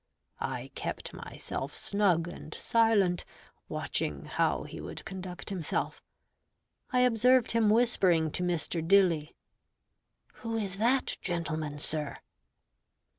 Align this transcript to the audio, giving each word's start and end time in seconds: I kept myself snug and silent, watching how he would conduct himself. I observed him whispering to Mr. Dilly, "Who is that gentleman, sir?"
I 0.39 0.71
kept 0.73 1.13
myself 1.13 1.77
snug 1.77 2.27
and 2.27 2.55
silent, 2.55 3.23
watching 3.69 4.25
how 4.25 4.63
he 4.63 4.81
would 4.81 5.05
conduct 5.05 5.51
himself. 5.51 6.01
I 6.91 7.01
observed 7.01 7.51
him 7.51 7.69
whispering 7.69 8.31
to 8.31 8.41
Mr. 8.41 8.81
Dilly, 8.87 9.35
"Who 10.41 10.57
is 10.57 10.77
that 10.79 11.17
gentleman, 11.21 11.77
sir?" 11.77 12.17